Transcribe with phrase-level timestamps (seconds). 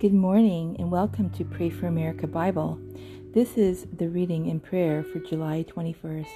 [0.00, 2.80] Good morning and welcome to Pray for America Bible.
[3.32, 6.26] This is the reading and prayer for July 21st.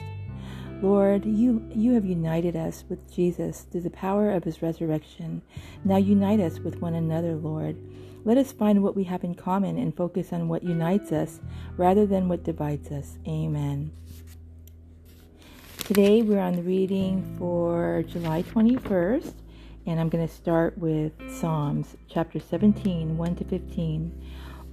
[0.80, 5.42] Lord, you, you have united us with Jesus through the power of his resurrection.
[5.84, 7.76] Now unite us with one another, Lord.
[8.24, 11.40] Let us find what we have in common and focus on what unites us
[11.76, 13.18] rather than what divides us.
[13.26, 13.90] Amen.
[15.78, 19.32] Today we're on the reading for July 21st,
[19.88, 24.22] and I'm going to start with Psalms chapter 17, 1 to 15.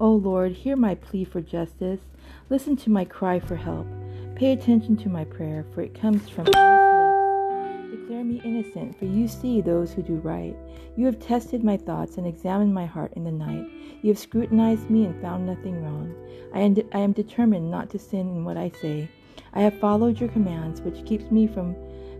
[0.01, 2.01] O Lord, hear my plea for justice.
[2.49, 3.87] Listen to my cry for help.
[4.35, 8.01] Pay attention to my prayer, for it comes from honest lips.
[8.01, 10.53] Declare me innocent, for you see those who do right.
[10.97, 13.70] You have tested my thoughts and examined my heart in the night.
[14.01, 16.13] You have scrutinized me and found nothing wrong.
[16.53, 19.09] I am, de- I am determined not to sin in what I say.
[19.53, 21.73] I have followed your commands, which keeps me from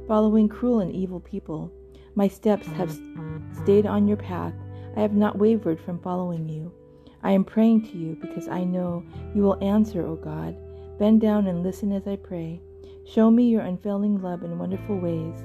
[0.08, 1.73] following cruel and evil people.
[2.16, 2.97] My steps have
[3.52, 4.53] stayed on your path.
[4.95, 6.71] I have not wavered from following you.
[7.23, 10.55] I am praying to you because I know you will answer, O God.
[10.97, 12.61] Bend down and listen as I pray.
[13.05, 15.36] Show me your unfailing love in wonderful ways.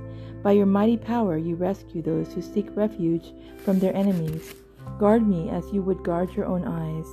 [0.45, 3.33] By your mighty power, you rescue those who seek refuge
[3.65, 4.55] from their enemies.
[4.99, 7.07] Guard me as you would guard your own eyes.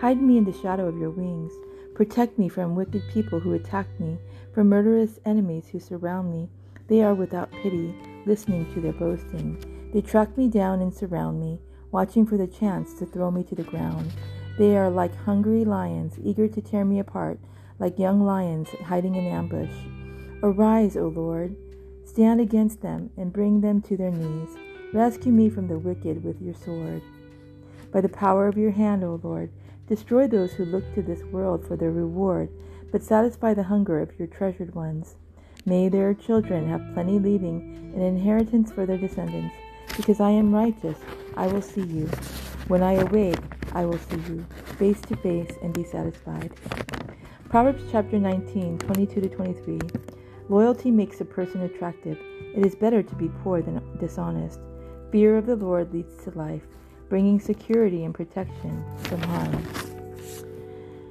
[0.00, 1.52] Hide me in the shadow of your wings.
[1.94, 4.18] Protect me from wicked people who attack me,
[4.52, 6.48] from murderous enemies who surround me.
[6.88, 7.94] They are without pity,
[8.26, 9.90] listening to their boasting.
[9.92, 13.54] They track me down and surround me, watching for the chance to throw me to
[13.54, 14.12] the ground.
[14.58, 17.38] They are like hungry lions, eager to tear me apart,
[17.78, 19.74] like young lions hiding in ambush.
[20.42, 21.56] Arise, O Lord,
[22.04, 24.50] stand against them and bring them to their knees.
[24.92, 27.02] Rescue me from the wicked with your sword.
[27.90, 29.50] By the power of your hand, O Lord,
[29.88, 32.48] destroy those who look to this world for their reward,
[32.92, 35.16] but satisfy the hunger of your treasured ones.
[35.66, 39.54] May their children have plenty, leaving an inheritance for their descendants.
[39.96, 40.98] Because I am righteous,
[41.36, 42.06] I will see you.
[42.68, 43.38] When I awake,
[43.72, 44.44] I will see you,
[44.78, 46.52] face to face, and be satisfied.
[47.48, 49.78] Proverbs chapter 19, 22 to 23.
[50.48, 52.18] Loyalty makes a person attractive.
[52.54, 54.60] It is better to be poor than dishonest.
[55.12, 56.62] Fear of the Lord leads to life,
[57.08, 59.64] bringing security and protection from harm.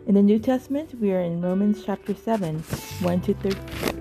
[0.06, 3.93] In the New Testament, we are in Romans chapter 7, 1 to 13.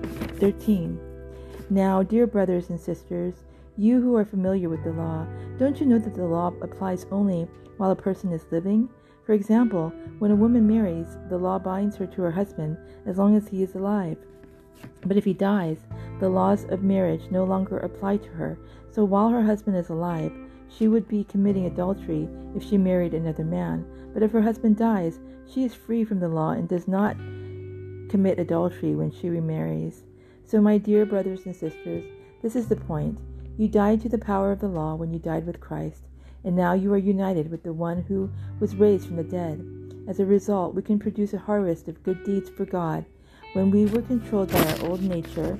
[1.69, 3.33] Now, dear brothers and sisters,
[3.77, 5.25] you who are familiar with the law,
[5.57, 8.89] don't you know that the law applies only while a person is living?
[9.25, 13.37] For example, when a woman marries, the law binds her to her husband as long
[13.37, 14.17] as he is alive.
[15.05, 15.77] But if he dies,
[16.19, 18.59] the laws of marriage no longer apply to her,
[18.91, 20.33] so while her husband is alive,
[20.67, 23.85] she would be committing adultery if she married another man.
[24.13, 27.15] But if her husband dies, she is free from the law and does not
[28.09, 30.03] commit adultery when she remarries.
[30.53, 32.03] So, my dear brothers and sisters,
[32.43, 33.17] this is the point.
[33.57, 36.03] You died to the power of the law when you died with Christ,
[36.43, 39.65] and now you are united with the one who was raised from the dead.
[40.07, 43.03] As a result, we can produce a harvest of good deeds for God.
[43.53, 45.57] When we were controlled by our old nature,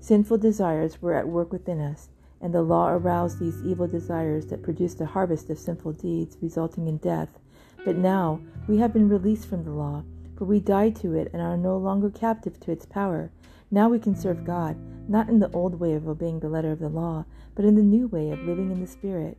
[0.00, 2.08] sinful desires were at work within us,
[2.40, 6.88] and the law aroused these evil desires that produced a harvest of sinful deeds, resulting
[6.88, 7.38] in death.
[7.84, 10.02] But now we have been released from the law,
[10.36, 13.30] for we died to it and are no longer captive to its power.
[13.70, 14.76] Now we can serve God,
[15.08, 17.82] not in the old way of obeying the letter of the law, but in the
[17.82, 19.38] new way of living in the Spirit.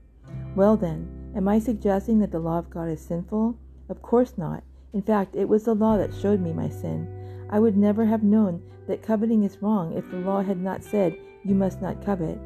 [0.55, 3.57] Well then, am I suggesting that the law of God is sinful?
[3.89, 4.63] Of course not.
[4.93, 7.07] In fact, it was the law that showed me my sin.
[7.49, 11.17] I would never have known that coveting is wrong if the law had not said,
[11.43, 12.39] You must not covet.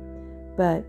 [0.57, 0.85] But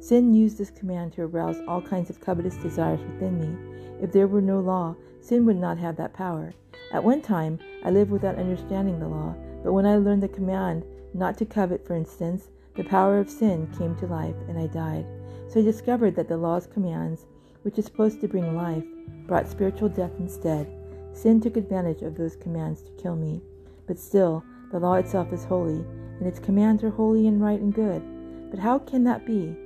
[0.00, 4.02] sin used this command to arouse all kinds of covetous desires within me.
[4.02, 6.54] If there were no law, sin would not have that power.
[6.92, 9.34] At one time, I lived without understanding the law.
[9.64, 13.68] But when I learned the command not to covet, for instance, the power of sin
[13.78, 15.06] came to life and I died.
[15.48, 17.26] So I discovered that the law's commands,
[17.62, 18.84] which is supposed to bring life,
[19.26, 20.70] brought spiritual death instead.
[21.12, 23.40] Sin took advantage of those commands to kill me.
[23.86, 25.84] But still, the law itself is holy,
[26.18, 28.02] and its commands are holy and right and good.
[28.50, 29.56] But how can that be?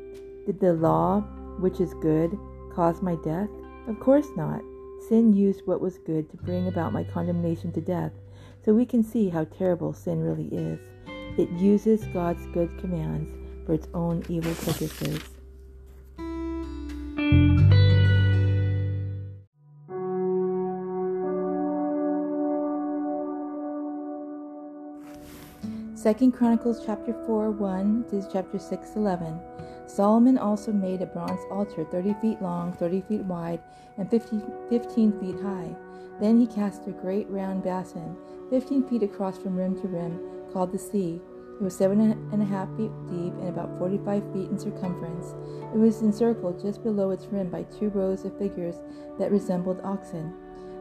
[0.46, 1.22] Did the law,
[1.58, 2.38] which is good,
[2.72, 3.48] cause my death?
[3.88, 4.62] Of course not.
[5.08, 8.12] Sin used what was good to bring about my condemnation to death.
[8.64, 10.80] So we can see how terrible sin really is.
[11.38, 13.30] It uses God's good commands
[13.64, 15.20] for its own evil purposes.
[25.94, 29.40] Second Chronicles chapter 4, 1 to chapter 6, 11.
[29.86, 33.60] Solomon also made a bronze altar 30 feet long, 30 feet wide,
[33.96, 34.40] and 50,
[34.70, 35.74] 15 feet high.
[36.20, 38.16] Then he cast a great round basin,
[38.50, 40.20] 15 feet across from rim to rim,
[40.52, 41.20] called the sea.
[41.60, 45.34] It was seven and a half feet deep and about 45 feet in circumference.
[45.74, 48.76] It was encircled just below its rim by two rows of figures
[49.18, 50.32] that resembled oxen.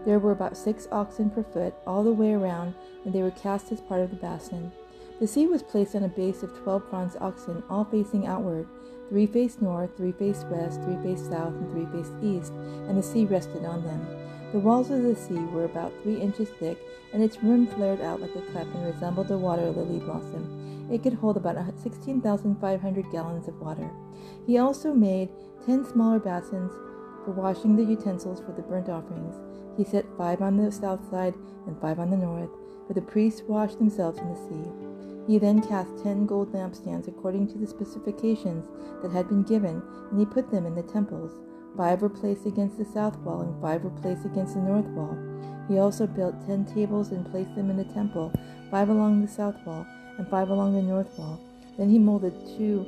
[0.06, 3.72] There were about six oxen per foot all the way around, and they were cast
[3.72, 4.72] as part of the basin.
[5.20, 8.68] The sea was placed on a base of twelve bronze oxen, all facing outward.
[9.10, 13.04] Three faced north, three faced west, three faced south, and three faced east, and the
[13.04, 14.27] sea rested on them.
[14.58, 16.80] The walls of the sea were about three inches thick,
[17.14, 20.90] and its rim flared out like a cup and resembled a water lily blossom.
[20.92, 23.88] It could hold about 16,500 gallons of water.
[24.48, 25.30] He also made
[25.64, 26.72] ten smaller basins
[27.24, 29.36] for washing the utensils for the burnt offerings.
[29.78, 31.36] He set five on the south side
[31.68, 32.50] and five on the north,
[32.88, 34.72] for the priests washed themselves in the sea.
[35.28, 38.66] He then cast ten gold lampstands according to the specifications
[39.04, 41.34] that had been given, and he put them in the temples.
[41.78, 45.16] Five were placed against the south wall, and five were placed against the north wall.
[45.68, 48.34] He also built ten tables and placed them in the temple,
[48.72, 49.86] five along the south wall,
[50.18, 51.40] and five along the north wall.
[51.78, 52.80] Then he molded two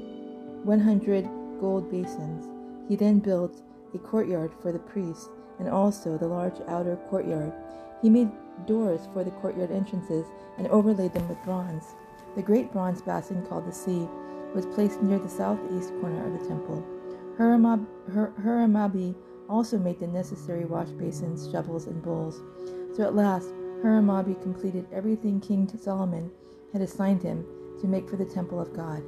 [0.63, 1.29] 100
[1.61, 2.47] gold basins.
[2.87, 3.61] He then built
[3.93, 7.53] a courtyard for the priests and also the large outer courtyard.
[8.01, 8.31] He made
[8.65, 10.25] doors for the courtyard entrances
[10.57, 11.83] and overlaid them with bronze.
[12.35, 14.07] The great bronze basin called the sea
[14.55, 16.83] was placed near the southeast corner of the temple.
[17.39, 19.15] Huramabi
[19.47, 22.41] also made the necessary wash basins, shovels, and bowls.
[22.95, 23.47] So at last,
[23.81, 26.29] Huramabi completed everything King Solomon
[26.73, 27.45] had assigned him
[27.79, 29.01] to make for the temple of God.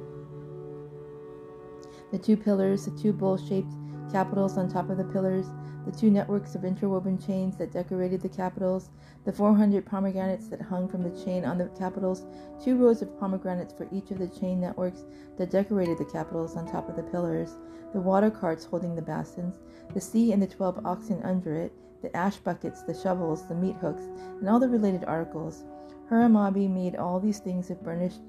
[2.10, 3.72] The two pillars, the two bowl shaped
[4.12, 5.46] capitals on top of the pillars,
[5.86, 8.90] the two networks of interwoven chains that decorated the capitals,
[9.24, 12.24] the 400 pomegranates that hung from the chain on the capitals,
[12.62, 15.04] two rows of pomegranates for each of the chain networks
[15.38, 17.56] that decorated the capitals on top of the pillars,
[17.92, 19.58] the water carts holding the basins,
[19.92, 21.72] the sea and the 12 oxen under it,
[22.02, 24.02] the ash buckets, the shovels, the meat hooks,
[24.40, 25.64] and all the related articles.
[26.10, 28.20] Huramabi made all these things of burnished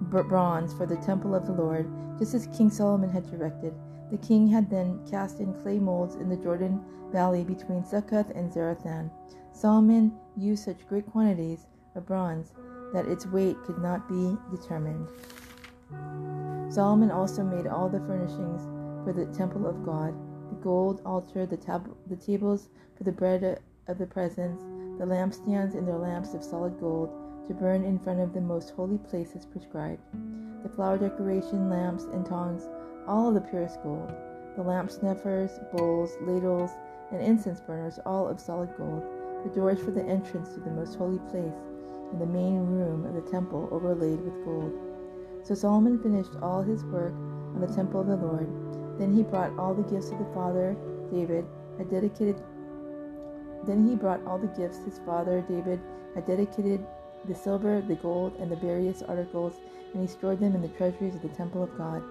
[0.00, 3.74] bronze for the temple of the Lord, just as King Solomon had directed.
[4.10, 6.80] The king had then cast in clay molds in the Jordan
[7.12, 9.10] valley between Succoth and Zarethan.
[9.52, 12.52] Solomon used such great quantities of bronze
[12.92, 15.08] that its weight could not be determined.
[16.72, 18.62] Solomon also made all the furnishings
[19.04, 20.14] for the temple of God
[20.48, 24.62] the gold altar, the, tab- the tables for the bread of the presence,
[24.98, 27.10] the lampstands and their lamps of solid gold
[27.46, 30.02] to burn in front of the most holy places prescribed,
[30.62, 32.68] the flower decoration, lamps, and tongs
[33.08, 34.12] all of the purest gold,
[34.54, 36.70] the lamp snuffers, bowls, ladles,
[37.10, 39.02] and incense burners, all of solid gold,
[39.44, 41.56] the doors for the entrance to the most holy place,
[42.12, 44.72] and the main room of the temple overlaid with gold.
[45.42, 48.48] So Solomon finished all his work on the temple of the Lord.
[48.98, 50.76] Then he brought all the gifts of the father
[51.10, 51.46] David
[51.78, 52.42] had dedicated.
[53.64, 55.80] Then he brought all the gifts his father David
[56.14, 56.84] had dedicated
[57.24, 59.54] the silver, the gold, and the various articles,
[59.94, 62.02] and he stored them in the treasuries of the temple of God.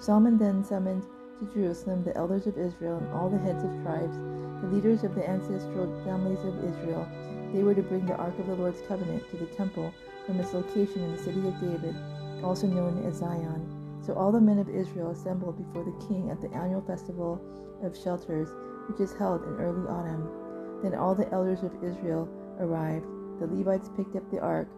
[0.00, 1.02] Solomon then summoned
[1.40, 4.16] to Jerusalem the elders of Israel and all the heads of tribes,
[4.62, 7.06] the leaders of the ancestral families of Israel.
[7.52, 9.92] They were to bring the ark of the Lord's covenant to the temple
[10.24, 11.96] from its location in the city of David,
[12.44, 13.66] also known as Zion.
[14.00, 17.40] So all the men of Israel assembled before the king at the annual festival
[17.82, 18.48] of shelters,
[18.88, 20.80] which is held in early autumn.
[20.82, 22.28] Then all the elders of Israel
[22.60, 23.06] arrived.
[23.40, 24.68] The Levites picked up the ark.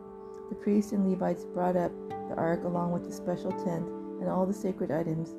[0.49, 4.47] The priests and Levites brought up the ark along with the special tent and all
[4.47, 5.35] the sacred items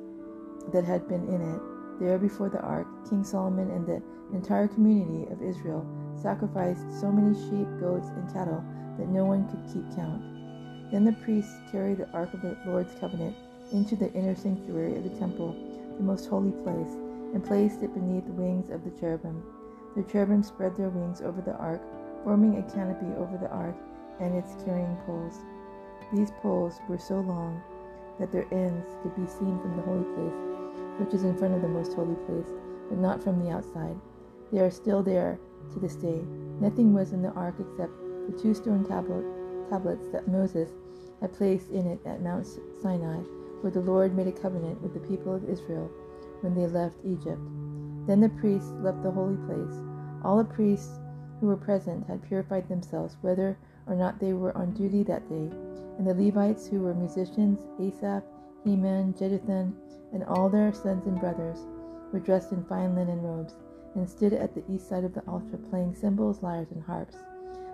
[0.72, 1.60] that had been in it.
[2.00, 4.02] There before the ark, King Solomon and the
[4.34, 5.86] entire community of Israel
[6.20, 8.64] sacrificed so many sheep, goats, and cattle
[8.98, 10.22] that no one could keep count.
[10.90, 13.36] Then the priests carried the ark of the Lord's covenant
[13.72, 15.54] into the inner sanctuary of the temple,
[15.96, 16.92] the most holy place,
[17.32, 19.42] and placed it beneath the wings of the cherubim.
[19.96, 21.82] The cherubim spread their wings over the ark,
[22.24, 23.76] forming a canopy over the ark
[24.20, 25.38] and its carrying poles.
[26.12, 27.62] These poles were so long
[28.22, 30.38] that their ends could be seen from the holy place,
[31.02, 32.46] which is in front of the most holy place,
[32.88, 33.98] but not from the outside.
[34.52, 35.40] They are still there
[35.72, 36.22] to this day.
[36.60, 37.90] Nothing was in the ark except
[38.30, 39.26] the two stone tablet,
[39.68, 40.70] tablets that Moses
[41.20, 42.46] had placed in it at Mount
[42.80, 43.18] Sinai,
[43.60, 45.90] where the Lord made a covenant with the people of Israel
[46.42, 47.42] when they left Egypt.
[48.06, 49.82] Then the priests left the holy place.
[50.22, 51.00] All the priests
[51.40, 55.50] who were present had purified themselves, whether or not they were on duty that day.
[55.98, 58.24] And the Levites, who were musicians, Asaph,
[58.64, 59.72] Heman, Jeduthun,
[60.12, 61.58] and all their sons and brothers,
[62.12, 63.54] were dressed in fine linen robes,
[63.94, 67.16] and stood at the east side of the altar, playing cymbals, lyres, and harps.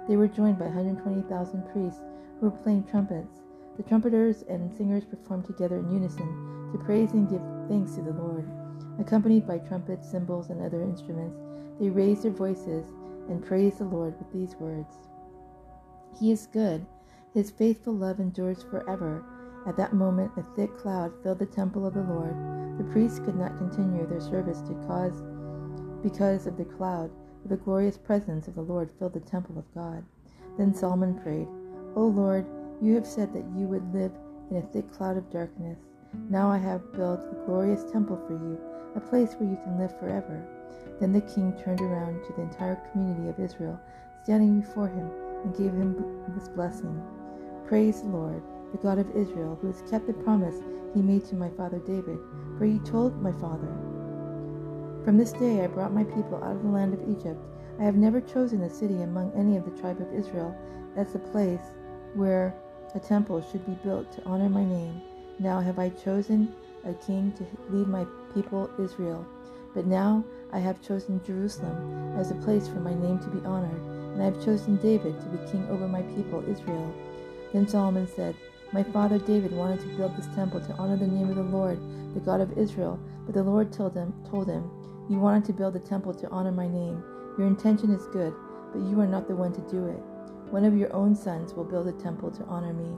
[0.08, 2.00] They were joined by 120,000 priests
[2.40, 3.40] who were playing trumpets.
[3.76, 8.12] The trumpeters and singers performed together in unison to praise and give thanks to the
[8.12, 8.48] Lord.
[8.98, 11.38] Accompanied by trumpets, cymbals, and other instruments,
[11.78, 12.86] they raised their voices
[13.28, 14.96] and praised the Lord with these words
[16.18, 16.86] He is good
[17.34, 19.22] His faithful love endures forever.
[19.66, 22.34] At that moment, a thick cloud filled the temple of the Lord.
[22.78, 25.22] The priests could not continue their service to cause
[26.02, 27.10] because of the cloud,
[27.42, 30.04] for the glorious presence of the Lord filled the temple of God.
[30.56, 31.48] Then Solomon prayed,
[31.96, 32.46] O Lord,
[32.80, 34.12] you have said that you would live
[34.50, 35.78] in a thick cloud of darkness.
[36.30, 38.58] Now I have built a glorious temple for you,
[38.96, 40.42] a place where you can live forever.
[40.98, 43.78] Then the king turned around to the entire community of Israel,
[44.24, 45.10] standing before him,
[45.44, 45.94] and gave him
[46.34, 47.00] this blessing
[47.68, 50.56] Praise the Lord, the God of Israel, who has kept the promise
[50.94, 52.18] he made to my father David,
[52.56, 53.68] for he told my father,
[55.04, 57.38] From this day I brought my people out of the land of Egypt.
[57.78, 60.56] I have never chosen a city among any of the tribe of Israel
[60.96, 61.60] as the place
[62.14, 62.54] where
[62.94, 65.02] a temple should be built to honor my name.
[65.38, 66.54] Now have I chosen
[66.86, 69.26] a king to lead my people Israel.
[69.74, 73.82] But now I have chosen Jerusalem as a place for my name to be honored,
[74.14, 76.94] and I have chosen David to be king over my people Israel.
[77.52, 78.34] Then Solomon said,
[78.72, 81.78] My father David wanted to build this temple to honor the name of the Lord,
[82.14, 84.70] the God of Israel, but the Lord told him, told him,
[85.08, 87.02] You wanted to build a temple to honor my name.
[87.38, 88.34] Your intention is good,
[88.72, 89.98] but you are not the one to do it.
[90.50, 92.96] One of your own sons will build a temple to honor me.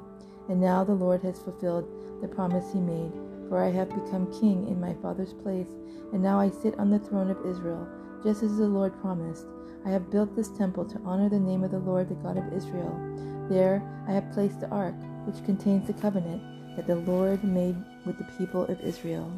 [0.48, 1.88] And now the Lord has fulfilled
[2.20, 3.12] the promise he made,
[3.48, 5.70] for I have become king in my father's place,
[6.12, 7.86] and now I sit on the throne of Israel,
[8.24, 9.46] just as the Lord promised.
[9.84, 12.52] I have built this temple to honor the name of the Lord, the God of
[12.52, 12.94] Israel.
[13.50, 16.40] There I have placed the ark, which contains the covenant
[16.76, 17.74] that the Lord made
[18.06, 19.28] with the people of Israel.